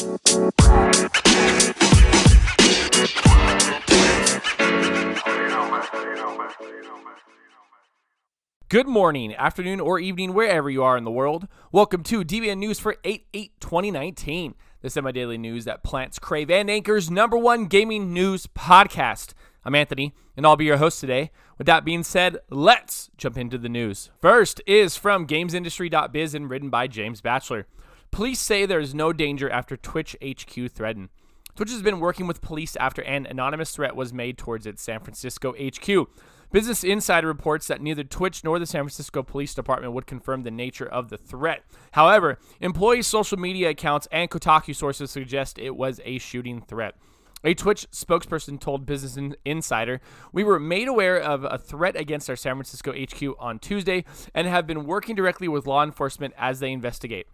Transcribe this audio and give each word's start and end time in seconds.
Good 0.00 0.08
morning, 8.86 9.34
afternoon, 9.34 9.78
or 9.78 9.98
evening, 9.98 10.32
wherever 10.32 10.70
you 10.70 10.82
are 10.82 10.96
in 10.96 11.04
the 11.04 11.10
world. 11.10 11.46
Welcome 11.70 12.02
to 12.04 12.24
DBN 12.24 12.56
News 12.56 12.78
for 12.78 12.96
8 13.04 13.26
8 13.34 13.60
2019, 13.60 14.54
the 14.80 14.88
semi 14.88 15.12
daily 15.12 15.36
news 15.36 15.66
that 15.66 15.84
plants, 15.84 16.18
crave, 16.18 16.50
and 16.50 16.70
anchors 16.70 17.10
number 17.10 17.36
one 17.36 17.66
gaming 17.66 18.14
news 18.14 18.46
podcast. 18.46 19.34
I'm 19.66 19.74
Anthony, 19.74 20.14
and 20.34 20.46
I'll 20.46 20.56
be 20.56 20.64
your 20.64 20.78
host 20.78 21.00
today. 21.00 21.30
With 21.58 21.66
that 21.66 21.84
being 21.84 22.04
said, 22.04 22.38
let's 22.48 23.10
jump 23.18 23.36
into 23.36 23.58
the 23.58 23.68
news. 23.68 24.08
First 24.18 24.62
is 24.66 24.96
from 24.96 25.26
GamesIndustry.biz 25.26 26.34
and 26.34 26.48
written 26.48 26.70
by 26.70 26.86
James 26.86 27.20
Batchelor. 27.20 27.66
Police 28.10 28.40
say 28.40 28.66
there 28.66 28.80
is 28.80 28.94
no 28.94 29.12
danger 29.12 29.48
after 29.48 29.76
Twitch 29.76 30.16
HQ 30.22 30.70
threatened. 30.70 31.10
Twitch 31.54 31.70
has 31.70 31.82
been 31.82 32.00
working 32.00 32.26
with 32.26 32.40
police 32.40 32.76
after 32.76 33.02
an 33.02 33.26
anonymous 33.26 33.72
threat 33.72 33.94
was 33.96 34.12
made 34.12 34.38
towards 34.38 34.66
its 34.66 34.82
San 34.82 35.00
Francisco 35.00 35.52
HQ. 35.52 36.08
Business 36.52 36.82
Insider 36.82 37.28
reports 37.28 37.68
that 37.68 37.80
neither 37.80 38.02
Twitch 38.02 38.42
nor 38.42 38.58
the 38.58 38.66
San 38.66 38.82
Francisco 38.82 39.22
Police 39.22 39.54
Department 39.54 39.92
would 39.92 40.06
confirm 40.06 40.42
the 40.42 40.50
nature 40.50 40.86
of 40.86 41.08
the 41.08 41.16
threat. 41.16 41.62
However, 41.92 42.38
employees' 42.60 43.06
social 43.06 43.38
media 43.38 43.70
accounts 43.70 44.08
and 44.10 44.28
Kotaku 44.28 44.74
sources 44.74 45.12
suggest 45.12 45.58
it 45.58 45.76
was 45.76 46.00
a 46.04 46.18
shooting 46.18 46.60
threat. 46.60 46.96
A 47.44 47.54
Twitch 47.54 47.86
spokesperson 47.90 48.60
told 48.60 48.84
Business 48.84 49.34
Insider, 49.44 50.00
We 50.32 50.44
were 50.44 50.58
made 50.58 50.88
aware 50.88 51.18
of 51.18 51.44
a 51.44 51.56
threat 51.56 51.96
against 51.96 52.28
our 52.28 52.36
San 52.36 52.56
Francisco 52.56 52.92
HQ 52.92 53.36
on 53.38 53.58
Tuesday 53.60 54.04
and 54.34 54.46
have 54.46 54.66
been 54.66 54.84
working 54.86 55.14
directly 55.14 55.46
with 55.46 55.66
law 55.66 55.82
enforcement 55.84 56.34
as 56.36 56.60
they 56.60 56.72
investigate. 56.72 57.28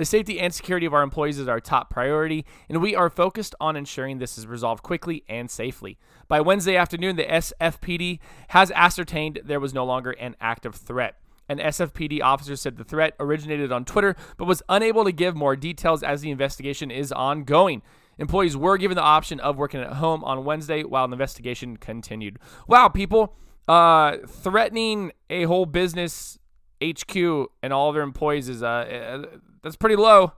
The 0.00 0.06
safety 0.06 0.40
and 0.40 0.54
security 0.54 0.86
of 0.86 0.94
our 0.94 1.02
employees 1.02 1.38
is 1.38 1.46
our 1.46 1.60
top 1.60 1.90
priority, 1.90 2.46
and 2.70 2.80
we 2.80 2.96
are 2.96 3.10
focused 3.10 3.54
on 3.60 3.76
ensuring 3.76 4.16
this 4.16 4.38
is 4.38 4.46
resolved 4.46 4.82
quickly 4.82 5.24
and 5.28 5.50
safely. 5.50 5.98
By 6.26 6.40
Wednesday 6.40 6.74
afternoon, 6.74 7.16
the 7.16 7.24
SFPD 7.24 8.18
has 8.48 8.70
ascertained 8.70 9.42
there 9.44 9.60
was 9.60 9.74
no 9.74 9.84
longer 9.84 10.12
an 10.12 10.36
active 10.40 10.74
threat. 10.74 11.16
An 11.50 11.58
SFPD 11.58 12.22
officer 12.22 12.56
said 12.56 12.78
the 12.78 12.82
threat 12.82 13.14
originated 13.20 13.72
on 13.72 13.84
Twitter, 13.84 14.16
but 14.38 14.46
was 14.46 14.62
unable 14.70 15.04
to 15.04 15.12
give 15.12 15.36
more 15.36 15.54
details 15.54 16.02
as 16.02 16.22
the 16.22 16.30
investigation 16.30 16.90
is 16.90 17.12
ongoing. 17.12 17.82
Employees 18.16 18.56
were 18.56 18.78
given 18.78 18.94
the 18.94 19.02
option 19.02 19.38
of 19.40 19.58
working 19.58 19.82
at 19.82 19.92
home 19.92 20.24
on 20.24 20.46
Wednesday 20.46 20.82
while 20.82 21.06
the 21.08 21.12
investigation 21.12 21.76
continued. 21.76 22.38
Wow, 22.66 22.88
people, 22.88 23.36
uh, 23.68 24.16
threatening 24.26 25.12
a 25.28 25.42
whole 25.42 25.66
business 25.66 26.38
HQ 26.82 27.14
and 27.62 27.74
all 27.74 27.90
of 27.90 27.94
their 27.94 28.02
employees 28.02 28.48
is 28.48 28.62
uh, 28.62 29.26
that's 29.62 29.76
pretty 29.76 29.96
low. 29.96 30.32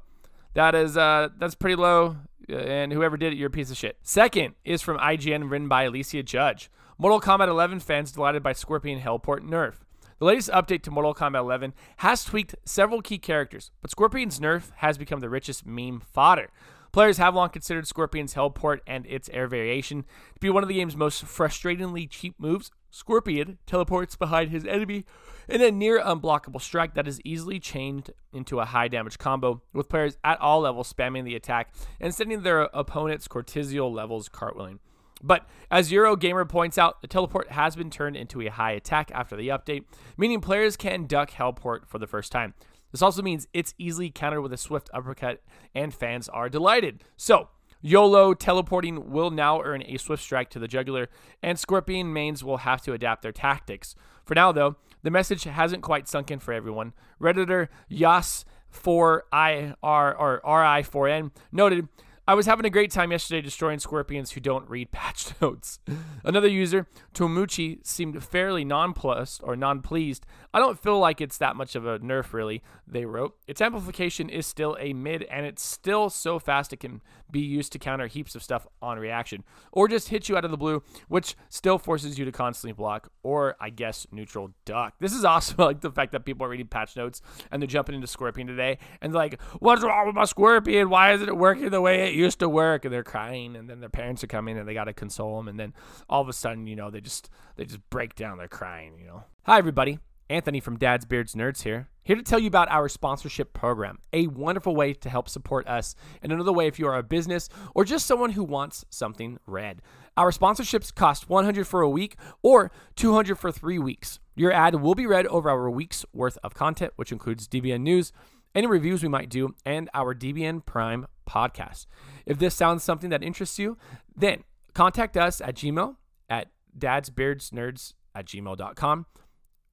That 0.55 0.75
is 0.75 0.97
uh, 0.97 1.29
that's 1.39 1.55
pretty 1.55 1.77
low. 1.77 2.17
And 2.49 2.93
whoever 2.93 3.17
did 3.17 3.33
it, 3.33 3.37
you're 3.37 3.49
a 3.49 3.51
piece 3.51 3.71
of 3.71 3.77
shit. 3.77 3.97
Second 4.03 4.55
is 4.65 4.83
from 4.83 4.99
IGN, 4.99 5.51
written 5.51 5.69
by 5.69 5.85
Alicia 5.85 6.23
Judge. 6.23 6.71
Mortal 6.99 7.21
Kombat 7.21 7.49
11 7.49 7.81
fans 7.81 8.13
delighted 8.13 8.43
by 8.43 8.53
Scorpion 8.53 9.01
Hellport 9.01 9.41
nerf. 9.41 9.75
The 10.19 10.27
latest 10.27 10.51
update 10.51 10.83
to 10.83 10.91
Mortal 10.91 11.15
Kombat 11.15 11.41
11 11.41 11.73
has 11.99 12.25
tweaked 12.25 12.55
several 12.65 13.03
key 13.03 13.19
characters, 13.19 13.71
but 13.81 13.91
Scorpion's 13.91 14.39
nerf 14.39 14.71
has 14.77 14.99
become 14.99 15.21
the 15.21 15.31
richest 15.31 15.67
meme 15.67 16.01
fodder. 16.01 16.49
Players 16.93 17.17
have 17.17 17.35
long 17.35 17.49
considered 17.49 17.89
Scorpion's 17.89 18.35
Hellport 18.35 18.81
and 18.87 19.07
its 19.07 19.31
air 19.33 19.49
variation 19.49 20.03
to 20.03 20.41
be 20.41 20.51
one 20.51 20.63
of 20.63 20.69
the 20.69 20.75
game's 20.75 20.97
most 20.97 21.25
frustratingly 21.25 22.09
cheap 22.09 22.35
moves. 22.39 22.71
Scorpion 22.93 23.59
teleports 23.67 24.17
behind 24.17 24.51
his 24.51 24.67
enemy 24.67 25.05
in 25.49 25.63
a 25.63 25.71
near 25.71 26.01
unblockable 26.01 26.61
strike 26.61 26.95
that 26.95 27.09
is 27.09 27.21
easily 27.25 27.59
changed 27.59 28.13
into 28.33 28.61
a 28.61 28.67
high 28.67 28.87
damage 28.87 29.19
combo, 29.19 29.63
with 29.73 29.89
players 29.89 30.19
at 30.23 30.41
all 30.41 30.61
levels 30.61 30.93
spamming 30.93 31.25
the 31.25 31.35
attack 31.35 31.75
and 32.01 32.15
sending 32.15 32.43
their 32.43 32.63
opponent's 32.75 33.27
cortisol 33.27 33.93
levels 33.93 34.29
cartwheeling. 34.29 34.79
But 35.23 35.49
as 35.71 35.91
Eurogamer 35.91 36.49
points 36.49 36.77
out, 36.77 37.01
the 37.01 37.09
teleport 37.09 37.53
has 37.53 37.77
been 37.77 37.91
turned 37.91 38.17
into 38.17 38.41
a 38.43 38.51
high 38.51 38.73
attack 38.73 39.11
after 39.15 39.37
the 39.37 39.49
update, 39.49 39.85
meaning 40.17 40.41
players 40.41 40.77
can 40.77 41.07
duck 41.07 41.31
Hellport 41.31 41.87
for 41.87 41.99
the 41.99 42.07
first 42.07 42.31
time. 42.31 42.55
This 42.91 43.03
also 43.03 43.23
means 43.23 43.49
it's 43.55 43.75
easily 43.79 44.11
countered 44.11 44.43
with 44.43 44.53
a 44.53 44.59
swift 44.59 44.91
uppercut, 44.93 45.43
and 45.75 45.95
fans 45.95 46.29
are 46.29 46.51
delighted. 46.51 47.05
So, 47.17 47.49
YOLO 47.83 48.33
teleporting 48.33 49.11
will 49.11 49.31
now 49.31 49.61
earn 49.61 49.83
a 49.83 49.99
swift 49.99 50.23
strike 50.23 50.49
to 50.51 50.61
the 50.61 50.69
jugular, 50.69 51.09
and 51.43 51.59
Scorpion 51.59 52.13
mains 52.13 52.45
will 52.45 52.59
have 52.59 52.81
to 52.83 52.93
adapt 52.93 53.23
their 53.23 53.33
tactics. 53.33 53.97
For 54.25 54.37
now, 54.37 54.53
though, 54.53 54.77
the 55.03 55.11
message 55.11 55.43
hasn't 55.45 55.83
quite 55.83 56.09
sunk 56.09 56.31
in 56.31 56.39
for 56.39 56.53
everyone. 56.55 56.93
Redditor 57.21 57.67
Yas4ir 57.91 59.75
or 59.83 60.41
RI4n 60.45 61.33
noted 61.51 61.89
I 62.27 62.35
was 62.35 62.47
having 62.47 62.65
a 62.65 62.71
great 62.71 62.93
time 62.93 63.11
yesterday 63.11 63.41
destroying 63.41 63.81
scorpions 63.81 64.31
who 64.31 64.41
don't 64.41 64.69
read 64.71 64.93
patch 64.93 65.31
notes. 65.41 65.81
Another 66.23 66.47
user, 66.47 66.87
Tomuchi, 67.15 67.85
seemed 67.85 68.23
fairly 68.23 68.65
nonplussed 68.65 69.41
or 69.43 69.57
non-pleased. 69.57 70.25
I 70.55 70.61
don't 70.61 70.79
feel 70.79 71.01
like 71.01 71.21
it's 71.21 71.39
that 71.39 71.57
much 71.57 71.75
of 71.75 71.85
a 71.85 71.99
nerf, 71.99 72.33
really, 72.33 72.63
they 72.87 73.07
wrote. 73.07 73.35
Its 73.49 73.61
amplification 73.61 74.29
is 74.29 74.47
still 74.47 74.77
a 74.79 74.93
mid, 74.93 75.25
and 75.25 75.47
it's 75.47 75.65
still 75.65 76.11
so 76.11 76.39
fast 76.39 76.73
it 76.73 76.79
can 76.79 77.01
be 77.29 77.41
used 77.41 77.73
to 77.73 77.79
counter 77.79 78.07
heaps 78.07 78.35
of 78.37 78.43
stuff 78.43 78.69
on 78.81 78.99
reaction, 78.99 79.43
or 79.73 79.89
just 79.89 80.11
hit 80.11 80.29
you 80.29 80.37
out 80.37 80.45
of 80.45 80.51
the 80.51 80.57
blue, 80.57 80.83
which 81.09 81.35
still 81.49 81.79
forces 81.79 82.19
you 82.19 82.25
to 82.25 82.31
constantly 82.31 82.73
block, 82.73 83.11
or 83.25 83.57
I 83.61 83.71
guess 83.71 84.07
neutral 84.13 84.53
duck. 84.65 84.95
This 85.01 85.13
is 85.13 85.25
awesome. 85.25 85.57
I 85.59 85.65
like 85.65 85.81
the 85.81 85.91
fact 85.91 86.13
that 86.13 86.25
people 86.25 86.47
are 86.47 86.51
reading 86.51 86.69
patch 86.69 86.95
notes 86.95 87.21
and 87.51 87.61
they're 87.61 87.67
jumping 87.67 87.95
into 87.95 88.07
Scorpion 88.07 88.47
today, 88.47 88.79
and 89.01 89.13
like, 89.13 89.41
what's 89.59 89.83
wrong 89.83 90.07
with 90.07 90.15
my 90.15 90.25
Scorpion? 90.25 90.91
Why 90.91 91.15
isn't 91.15 91.29
it 91.29 91.37
working 91.37 91.71
the 91.71 91.81
way 91.81 92.12
it 92.12 92.12
used 92.15 92.39
to 92.41 92.49
work? 92.49 92.85
And 92.85 92.93
they're 92.93 93.03
crying, 93.03 93.57
and 93.57 93.69
then 93.69 93.81
their 93.81 93.89
parents 93.89 94.23
are 94.25 94.29
coming, 94.29 94.59
and 94.59 94.67
they 94.67 94.75
got 94.75 94.85
to 94.85 94.93
console 94.93 95.37
them, 95.37 95.49
and 95.49 95.59
then 95.59 95.75
all 96.09 96.21
of 96.21 96.29
a 96.29 96.33
sudden, 96.33 96.67
you 96.67 96.77
know, 96.77 96.91
they 96.91 97.01
just 97.01 97.31
they 97.57 97.65
just 97.65 97.89
break 97.91 98.15
down. 98.15 98.39
They're 98.39 98.49
crying. 98.49 98.99
You 98.99 99.07
know. 99.07 99.25
Hi, 99.45 99.59
everybody. 99.59 99.99
Anthony 100.31 100.61
from 100.61 100.79
Dad's 100.79 101.05
Beards 101.05 101.35
Nerds 101.35 101.63
here, 101.63 101.91
here 102.05 102.17
to 102.17 102.23
tell 102.23 102.39
you 102.39 102.47
about 102.47 102.71
our 102.71 102.89
sponsorship 102.89 103.53
program, 103.53 103.99
a 104.15 104.29
wonderful 104.29 104.75
way 104.75 104.95
to 104.95 105.11
help 105.11 105.29
support 105.29 105.67
us, 105.69 105.95
and 106.23 106.33
another 106.33 106.53
way 106.53 106.67
if 106.67 106.79
you 106.79 106.87
are 106.87 106.97
a 106.97 107.03
business 107.03 107.51
or 107.75 107.85
just 107.85 108.07
someone 108.07 108.31
who 108.31 108.43
wants 108.43 108.87
something 108.89 109.39
read. 109.47 109.83
Our 110.17 110.31
sponsorships 110.31 110.95
cost 110.95 111.29
100 111.29 111.67
for 111.67 111.83
a 111.83 111.91
week 111.91 112.17
or 112.43 112.71
200 112.97 113.39
for 113.39 113.53
3 113.53 113.79
weeks. 113.79 114.21
Your 114.35 114.53
ad 114.53 114.77
will 114.77 114.95
be 114.95 115.07
read 115.07 115.27
over 115.27 115.51
our 115.51 115.71
week's 115.71 116.07
worth 116.15 116.39
of 116.43 116.55
content, 116.55 116.95
which 116.97 117.13
includes 117.13 117.47
DBN 117.47 117.83
news, 117.83 118.11
any 118.55 118.67
reviews 118.67 119.03
we 119.03 119.09
might 119.11 119.29
do, 119.29 119.55
and 119.67 119.91
our 119.93 120.15
DBN 120.15 120.65
Prime 120.65 121.07
podcast. 121.29 121.87
If 122.27 122.39
this 122.39 122.55
sounds 122.55 122.83
something 122.83 123.11
that 123.11 123.23
interests 123.23 123.59
you, 123.59 123.77
then 124.15 124.45
contact 124.75 125.17
us 125.17 125.41
at 125.41 125.57
Gmail 125.57 125.97
at 126.29 126.49
dadsbeardsnerds 126.79 127.95
at 128.15 128.27
gmail.com 128.27 129.07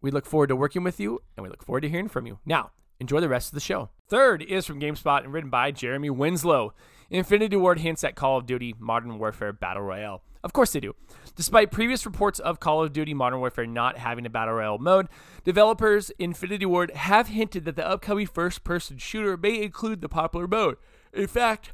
we 0.01 0.11
look 0.11 0.25
forward 0.25 0.47
to 0.47 0.55
working 0.55 0.83
with 0.83 0.99
you 0.99 1.21
and 1.35 1.43
we 1.43 1.49
look 1.49 1.63
forward 1.63 1.81
to 1.81 1.89
hearing 1.89 2.07
from 2.07 2.25
you. 2.25 2.39
Now, 2.45 2.71
enjoy 2.99 3.19
the 3.19 3.29
rest 3.29 3.49
of 3.49 3.53
the 3.53 3.59
show. 3.59 3.89
Third 4.07 4.41
is 4.41 4.65
from 4.65 4.79
GameSpot 4.79 5.23
and 5.23 5.33
written 5.33 5.49
by 5.49 5.71
Jeremy 5.71 6.09
Winslow. 6.09 6.73
Infinity 7.09 7.55
Ward 7.55 7.79
hints 7.79 8.03
at 8.03 8.15
Call 8.15 8.37
of 8.37 8.45
Duty 8.45 8.75
Modern 8.79 9.19
Warfare 9.19 9.53
Battle 9.53 9.83
Royale. 9.83 10.23
Of 10.41 10.53
course 10.53 10.71
they 10.71 10.79
do. 10.79 10.95
Despite 11.35 11.71
previous 11.71 12.05
reports 12.05 12.39
of 12.39 12.59
Call 12.59 12.83
of 12.83 12.93
Duty 12.93 13.13
Modern 13.13 13.39
Warfare 13.39 13.65
not 13.65 13.97
having 13.97 14.25
a 14.25 14.29
Battle 14.29 14.53
Royale 14.55 14.77
mode, 14.77 15.07
developers 15.43 16.11
Infinity 16.17 16.65
Ward 16.65 16.91
have 16.91 17.27
hinted 17.27 17.65
that 17.65 17.75
the 17.75 17.87
upcoming 17.87 18.27
first 18.27 18.63
person 18.63 18.97
shooter 18.97 19.35
may 19.35 19.61
include 19.61 20.01
the 20.01 20.09
popular 20.09 20.47
mode. 20.47 20.77
In 21.13 21.27
fact, 21.27 21.73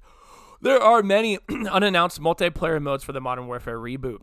there 0.62 0.82
are 0.82 1.04
many 1.04 1.40
unannounced 1.50 2.22
multiplayer 2.22 2.82
modes 2.82 3.04
for 3.04 3.12
the 3.12 3.22
Modern 3.22 3.48
Warfare 3.48 3.80
reboot. 3.80 4.22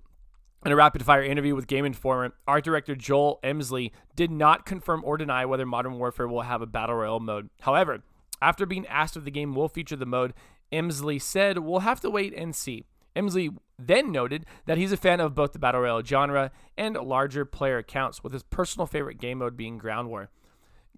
In 0.65 0.71
a 0.71 0.77
rapid 0.77 1.05
fire 1.05 1.23
interview 1.23 1.57
with 1.57 1.67
Game 1.67 1.85
Informer, 1.85 2.35
art 2.47 2.65
director 2.65 2.95
Joel 2.95 3.41
Emslie 3.43 3.91
did 4.15 4.31
not 4.31 4.65
confirm 4.65 5.03
or 5.05 5.17
deny 5.17 5.45
whether 5.45 5.67
Modern 5.67 5.99
Warfare 5.99 6.29
will 6.29 6.43
have 6.43 6.63
a 6.63 6.67
Battle 6.67 6.97
Royale 6.97 7.21
mode. 7.21 7.51
However, 7.63 8.05
after 8.41 8.65
being 8.65 8.87
asked 8.87 9.17
if 9.17 9.25
the 9.25 9.31
game 9.31 9.55
will 9.55 9.69
feature 9.69 9.97
the 9.97 10.07
mode, 10.07 10.35
Emslie 10.71 11.19
said, 11.19 11.59
We'll 11.59 11.81
have 11.81 12.01
to 12.01 12.11
wait 12.11 12.33
and 12.35 12.55
see. 12.55 12.85
Emslie 13.15 13.51
then 13.79 14.13
noted 14.13 14.47
that 14.67 14.79
he's 14.79 14.93
a 14.93 14.97
fan 14.97 15.21
of 15.21 15.35
both 15.35 15.53
the 15.53 15.59
Battle 15.59 15.81
Royale 15.81 16.05
genre 16.05 16.53
and 16.77 16.95
larger 16.97 17.45
player 17.45 17.79
accounts, 17.79 18.23
with 18.23 18.33
his 18.33 18.45
personal 18.45 18.87
favorite 18.87 19.19
game 19.19 19.39
mode 19.39 19.57
being 19.57 19.79
Ground 19.79 20.09
War. 20.09 20.31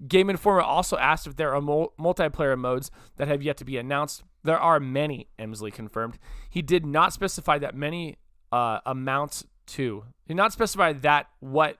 Game 0.08 0.28
Informer 0.28 0.60
also 0.60 0.96
asked 0.96 1.26
if 1.26 1.36
there 1.36 1.54
are 1.54 1.60
mul- 1.60 1.92
multiplayer 1.98 2.58
modes 2.58 2.90
that 3.16 3.28
have 3.28 3.42
yet 3.42 3.56
to 3.58 3.64
be 3.64 3.76
announced. 3.76 4.24
There 4.42 4.58
are 4.58 4.80
many, 4.80 5.28
Emslie 5.38 5.70
confirmed. 5.70 6.18
He 6.50 6.62
did 6.62 6.84
not 6.84 7.12
specify 7.12 7.58
that 7.58 7.74
many 7.74 8.16
uh, 8.52 8.80
amounts 8.84 9.44
to. 9.66 10.04
He 10.24 10.34
Did 10.34 10.36
not 10.36 10.52
specify 10.52 10.92
that 10.92 11.28
what 11.40 11.78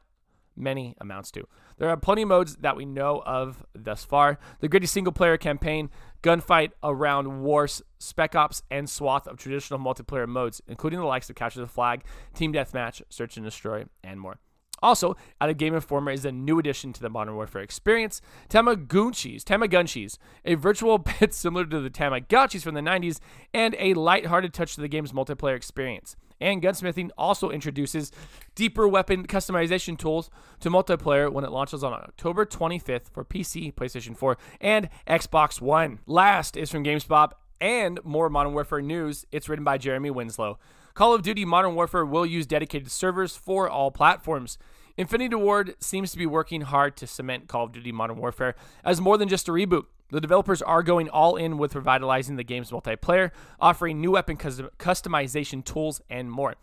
many 0.57 0.95
amounts 1.01 1.31
to. 1.33 1.47
There 1.77 1.89
are 1.89 1.97
plenty 1.97 2.23
of 2.23 2.29
modes 2.29 2.57
that 2.57 2.77
we 2.77 2.85
know 2.85 3.23
of 3.27 3.65
thus 3.75 4.05
far. 4.05 4.39
The 4.61 4.69
gritty 4.69 4.87
single 4.87 5.13
player 5.13 5.37
campaign, 5.37 5.91
gunfight 6.23 6.71
Ground 6.81 7.43
Wars, 7.43 7.83
spec 7.99 8.37
ops, 8.37 8.63
and 8.71 8.89
swath 8.89 9.27
of 9.27 9.37
traditional 9.37 9.81
multiplayer 9.81 10.29
modes, 10.29 10.63
including 10.69 11.01
the 11.01 11.07
likes 11.07 11.29
of 11.29 11.37
Capture 11.37 11.61
the 11.61 11.67
Flag, 11.67 12.05
Team 12.33 12.53
Deathmatch, 12.53 13.03
Search 13.09 13.37
and 13.37 13.45
Destroy, 13.45 13.87
and 14.05 14.21
more. 14.21 14.39
Also, 14.85 15.17
out 15.41 15.49
of 15.49 15.57
Game 15.57 15.75
Informer 15.75 16.11
is 16.11 16.27
a 16.27 16.31
new 16.31 16.59
addition 16.59 16.93
to 16.93 17.01
the 17.01 17.09
Modern 17.09 17.37
Warfare 17.37 17.63
experience, 17.63 18.21
Tamagunchis, 18.51 19.43
Tamagunchis, 19.43 20.19
a 20.45 20.57
virtual 20.57 20.99
pet 21.01 21.33
similar 21.33 21.65
to 21.65 21.81
the 21.81 21.89
Tamagotchis 21.89 22.63
from 22.63 22.75
the 22.75 22.83
90s, 22.83 23.19
and 23.55 23.75
a 23.79 23.95
light-hearted 23.95 24.53
touch 24.53 24.75
to 24.75 24.83
the 24.83 24.89
game's 24.89 25.13
multiplayer 25.13 25.57
experience. 25.57 26.17
And 26.39 26.63
Gunsmithing 26.63 27.09
also 27.17 27.49
introduces 27.49 28.13
deeper 28.55 28.87
weapon 28.87 29.27
customization 29.27 29.97
tools 29.97 30.29
to 30.61 30.69
multiplayer 30.69 31.33
when 31.33 31.45
it 31.45 31.51
launches 31.51 31.83
on 31.83 31.95
October 31.95 32.45
25th 32.45 33.09
for 33.11 33.25
PC, 33.25 33.73
PlayStation 33.73 34.15
4, 34.15 34.37
and 34.61 34.91
Xbox 35.07 35.63
One. 35.63 36.01
Last 36.07 36.59
is 36.59 36.71
from 36.71 36.85
GameSpot 36.85 37.31
and 37.61 37.99
more 38.05 38.29
Modern 38.29 38.53
Warfare 38.53 38.83
news. 38.83 39.27
It's 39.33 39.49
written 39.49 39.65
by 39.65 39.79
Jeremy 39.79 40.11
Winslow. 40.11 40.59
Call 40.95 41.15
of 41.15 41.23
Duty 41.23 41.45
Modern 41.45 41.75
Warfare 41.75 42.05
will 42.05 42.25
use 42.25 42.47
dedicated 42.47 42.91
servers 42.91 43.37
for 43.37 43.69
all 43.69 43.91
platforms. 43.91 44.59
Infinity 44.97 45.35
Ward 45.35 45.75
seems 45.81 46.13
to 46.13 46.19
be 46.19 46.27
working 46.27 46.61
hard 46.61 46.97
to 46.99 47.07
cement 47.07 47.49
Call 47.49 47.65
of 47.65 47.73
Duty 47.73 47.91
Modern 47.91 48.17
Warfare 48.17 48.55
as 48.85 49.01
more 49.01 49.19
than 49.19 49.29
just 49.29 49.49
a 49.49 49.53
reboot. 49.53 49.87
The 50.11 50.21
developers 50.21 50.63
are 50.63 50.85
going 50.85 51.09
all 51.09 51.35
in 51.35 51.59
with 51.59 51.75
revitalizing 51.75 52.37
the 52.37 52.45
game's 52.45 52.71
multiplayer, 52.71 53.33
offering 53.61 54.01
new 54.01 54.13
weapon 54.13 54.37
customization 54.37 55.65
tools, 55.65 56.01
and 56.09 56.31
more. 56.31 56.55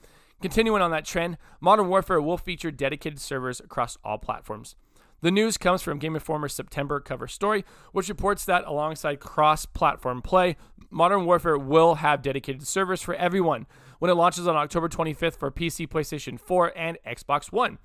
Continuing 0.42 0.82
on 0.82 0.92
that 0.92 1.06
trend, 1.06 1.38
Modern 1.60 1.90
Warfare 1.90 2.22
will 2.22 2.38
feature 2.38 2.72
dedicated 2.72 3.20
servers 3.20 3.60
across 3.60 3.98
all 4.06 4.18
platforms. 4.18 4.76
The 5.22 5.30
news 5.30 5.58
comes 5.58 5.84
from 5.84 6.00
Game 6.00 6.16
Informer's 6.16 6.54
September 6.54 7.00
cover 7.00 7.28
story, 7.28 7.64
which 7.92 8.10
reports 8.10 8.46
that 8.46 8.66
alongside 8.66 9.20
cross 9.20 9.66
platform 9.68 10.22
play, 10.22 10.56
Modern 10.92 11.26
Warfare 11.26 11.58
will 11.58 11.96
have 11.96 12.22
dedicated 12.22 12.68
servers 12.68 13.02
for 13.02 13.16
everyone 13.16 13.66
when 14.00 14.12
it 14.12 14.16
launches 14.16 14.48
on 14.48 14.58
October 14.58 14.90
25th 14.90 15.38
for 15.38 15.50
PC, 15.50 15.88
PlayStation 15.88 16.38
4, 16.38 16.74
and 16.76 16.98
Xbox 17.08 17.52
One. 17.52 17.78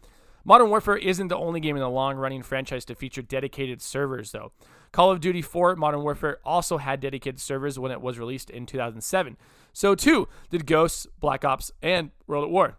Modern 0.44 0.68
Warfare 0.68 0.96
isn't 0.96 1.28
the 1.28 1.36
only 1.36 1.60
game 1.60 1.76
in 1.76 1.82
the 1.82 1.88
long 1.88 2.16
running 2.16 2.42
franchise 2.42 2.84
to 2.86 2.94
feature 2.94 3.22
dedicated 3.22 3.80
servers, 3.80 4.32
though. 4.32 4.52
Call 4.92 5.10
of 5.10 5.20
Duty 5.20 5.42
4 5.42 5.76
Modern 5.76 6.02
Warfare 6.02 6.38
also 6.44 6.78
had 6.78 7.00
dedicated 7.00 7.40
servers 7.40 7.78
when 7.78 7.92
it 7.92 8.00
was 8.00 8.18
released 8.18 8.50
in 8.50 8.66
2007. 8.66 9.36
So, 9.72 9.94
too, 9.94 10.28
did 10.50 10.66
Ghosts, 10.66 11.06
Black 11.20 11.44
Ops, 11.44 11.70
and 11.82 12.10
World 12.26 12.44
at 12.44 12.50
War. 12.50 12.76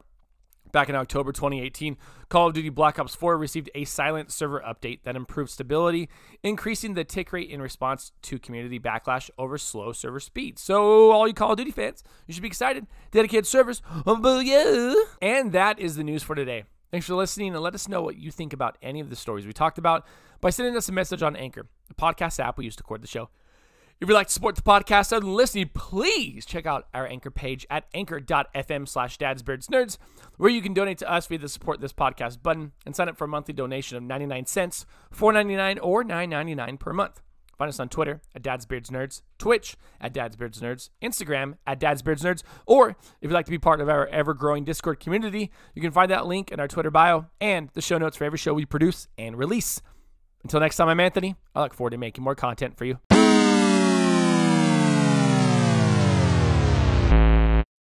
Back 0.71 0.89
in 0.89 0.95
October 0.95 1.31
2018, 1.31 1.97
Call 2.29 2.47
of 2.47 2.53
Duty 2.53 2.69
Black 2.69 2.99
Ops 2.99 3.15
4 3.15 3.37
received 3.37 3.69
a 3.73 3.85
silent 3.85 4.31
server 4.31 4.59
update 4.59 5.03
that 5.03 5.15
improved 5.15 5.49
stability, 5.49 6.09
increasing 6.43 6.93
the 6.93 7.03
tick 7.03 7.31
rate 7.31 7.49
in 7.49 7.61
response 7.61 8.11
to 8.23 8.37
community 8.37 8.79
backlash 8.79 9.29
over 9.37 9.57
slow 9.57 9.91
server 9.93 10.19
speed. 10.19 10.59
So, 10.59 11.11
all 11.11 11.27
you 11.27 11.33
Call 11.33 11.51
of 11.51 11.57
Duty 11.57 11.71
fans, 11.71 12.03
you 12.25 12.33
should 12.33 12.43
be 12.43 12.47
excited. 12.47 12.85
Dedicated 13.11 13.47
servers, 13.47 13.81
yeah. 14.05 14.93
And 15.21 15.51
that 15.53 15.79
is 15.79 15.95
the 15.95 16.03
news 16.03 16.23
for 16.23 16.35
today. 16.35 16.65
Thanks 16.91 17.07
for 17.07 17.15
listening 17.15 17.53
and 17.53 17.61
let 17.61 17.75
us 17.75 17.87
know 17.87 18.01
what 18.01 18.17
you 18.17 18.31
think 18.31 18.53
about 18.53 18.77
any 18.81 18.99
of 18.99 19.09
the 19.09 19.15
stories 19.15 19.45
we 19.45 19.53
talked 19.53 19.77
about 19.77 20.05
by 20.39 20.49
sending 20.49 20.77
us 20.77 20.87
a 20.87 20.93
message 20.93 21.21
on 21.21 21.35
Anchor, 21.35 21.67
the 21.87 21.93
podcast 21.93 22.39
app 22.39 22.57
we 22.57 22.65
use 22.65 22.75
to 22.77 22.83
record 22.83 23.01
the 23.01 23.07
show. 23.07 23.29
If 23.99 24.07
you'd 24.07 24.13
like 24.13 24.27
to 24.27 24.33
support 24.33 24.55
the 24.55 24.61
podcast 24.61 25.09
than 25.09 25.33
listening, 25.33 25.71
please 25.73 26.45
check 26.45 26.67
out 26.67 26.87
our 26.93 27.07
Anchor 27.07 27.31
page 27.31 27.65
at 27.67 27.85
anchor.fm 27.95 28.87
slash 28.87 29.17
dadsbeardsnerds, 29.17 29.97
where 30.37 30.51
you 30.51 30.61
can 30.61 30.75
donate 30.75 30.99
to 30.99 31.11
us 31.11 31.25
via 31.25 31.39
the 31.39 31.49
support 31.49 31.81
this 31.81 31.93
podcast 31.93 32.43
button 32.43 32.73
and 32.85 32.95
sign 32.95 33.09
up 33.09 33.17
for 33.17 33.25
a 33.25 33.27
monthly 33.27 33.55
donation 33.55 33.97
of 33.97 34.03
99 34.03 34.45
cents, 34.45 34.85
4.99 35.15 35.79
or 35.81 36.03
9.99 36.03 36.79
per 36.79 36.93
month. 36.93 37.21
Find 37.57 37.69
us 37.69 37.79
on 37.79 37.89
Twitter 37.89 38.21
at 38.35 38.43
dadsbeardsnerds, 38.43 39.23
Twitch 39.39 39.75
at 39.99 40.13
dadsbeardsnerds, 40.13 40.91
Instagram 41.01 41.55
at 41.65 41.79
dadsbeardsnerds, 41.79 42.43
or 42.67 42.89
if 42.89 42.97
you'd 43.21 43.31
like 43.31 43.45
to 43.45 43.51
be 43.51 43.57
part 43.57 43.81
of 43.81 43.89
our 43.89 44.05
ever 44.09 44.35
growing 44.35 44.63
Discord 44.63 44.99
community, 44.99 45.49
you 45.73 45.81
can 45.81 45.91
find 45.91 46.11
that 46.11 46.27
link 46.27 46.51
in 46.51 46.59
our 46.59 46.67
Twitter 46.67 46.91
bio 46.91 47.25
and 47.41 47.71
the 47.73 47.81
show 47.81 47.97
notes 47.97 48.15
for 48.15 48.25
every 48.25 48.37
show 48.37 48.53
we 48.53 48.63
produce 48.63 49.07
and 49.17 49.39
release. 49.39 49.81
Until 50.43 50.59
next 50.59 50.75
time, 50.75 50.87
I'm 50.87 50.99
Anthony. 50.99 51.35
I 51.55 51.63
look 51.63 51.73
forward 51.73 51.91
to 51.91 51.97
making 51.97 52.23
more 52.23 52.35
content 52.35 52.77
for 52.77 52.85
you. 52.85 52.99